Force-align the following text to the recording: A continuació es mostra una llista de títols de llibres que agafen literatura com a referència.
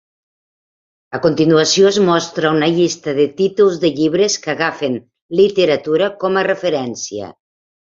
A 1.17 1.21
continuació 1.25 1.91
es 1.91 1.99
mostra 2.07 2.55
una 2.57 2.71
llista 2.79 3.15
de 3.21 3.29
títols 3.45 3.79
de 3.87 3.95
llibres 4.01 4.41
que 4.49 4.55
agafen 4.57 5.01
literatura 5.45 6.13
com 6.27 6.45
a 6.45 6.51
referència. 6.55 7.35